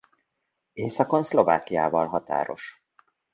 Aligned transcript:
Északon 0.73 1.23
Szlovákiával 1.23 2.07
határos. 2.07 2.85